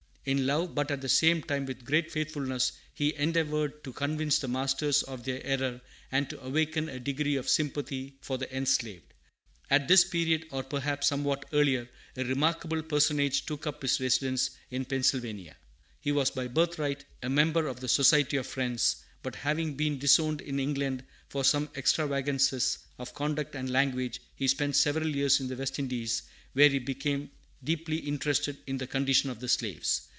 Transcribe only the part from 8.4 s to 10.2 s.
enslaved. At this